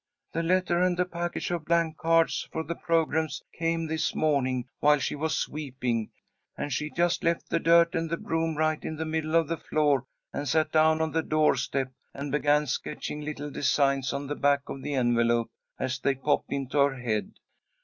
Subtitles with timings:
[0.31, 4.97] "The letter and the package of blank cards for the programmes came this morning while
[4.97, 6.09] she was sweeping,
[6.57, 9.57] and she just left the dirt and the broom right in the middle of the
[9.57, 14.33] floor, and sat down on the door step and began sketching little designs on the
[14.33, 17.33] back of the envelope, as they popped into her head.